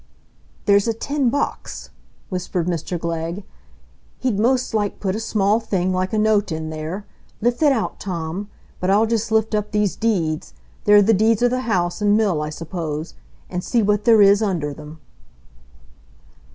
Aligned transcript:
"There's 0.65 0.87
a 0.87 0.93
tin 0.95 1.29
box," 1.29 1.91
whispered 2.29 2.65
Mr 2.65 2.99
Glegg; 2.99 3.43
"he'd 4.17 4.39
most 4.39 4.73
like 4.73 4.99
put 4.99 5.15
a 5.15 5.19
small 5.19 5.59
thing 5.59 5.93
like 5.93 6.11
a 6.11 6.17
note 6.17 6.51
in 6.51 6.71
there. 6.71 7.05
Lift 7.39 7.61
it 7.61 7.71
out, 7.71 7.99
Tom; 7.99 8.49
but 8.79 8.89
I'll 8.89 9.05
just 9.05 9.31
lift 9.31 9.53
up 9.53 9.69
these 9.69 9.95
deeds,—they're 9.95 11.03
the 11.03 11.13
deeds 11.13 11.43
o' 11.43 11.47
the 11.49 11.59
house 11.69 12.01
and 12.01 12.17
mill, 12.17 12.41
I 12.41 12.49
suppose,—and 12.49 13.63
see 13.63 13.83
what 13.83 14.05
there 14.05 14.23
is 14.23 14.41
under 14.41 14.71
'em." 14.71 14.99